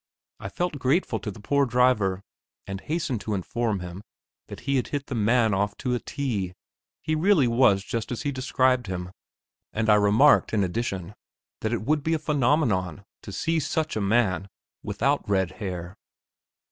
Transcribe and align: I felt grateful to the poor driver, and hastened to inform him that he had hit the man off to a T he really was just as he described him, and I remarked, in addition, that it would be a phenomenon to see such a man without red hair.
I 0.39 0.49
felt 0.49 0.79
grateful 0.79 1.19
to 1.19 1.29
the 1.29 1.39
poor 1.39 1.67
driver, 1.67 2.23
and 2.65 2.81
hastened 2.81 3.21
to 3.21 3.35
inform 3.35 3.81
him 3.81 4.01
that 4.47 4.61
he 4.61 4.77
had 4.77 4.87
hit 4.87 5.05
the 5.05 5.13
man 5.13 5.53
off 5.53 5.77
to 5.77 5.93
a 5.93 5.99
T 5.99 6.55
he 7.03 7.13
really 7.13 7.47
was 7.47 7.83
just 7.83 8.11
as 8.11 8.23
he 8.23 8.31
described 8.31 8.87
him, 8.87 9.11
and 9.71 9.91
I 9.91 9.95
remarked, 10.01 10.55
in 10.55 10.63
addition, 10.63 11.13
that 11.59 11.71
it 11.71 11.83
would 11.83 12.01
be 12.01 12.15
a 12.15 12.17
phenomenon 12.17 13.05
to 13.21 13.31
see 13.31 13.59
such 13.59 13.95
a 13.95 14.01
man 14.01 14.47
without 14.81 15.29
red 15.29 15.51
hair. 15.61 15.93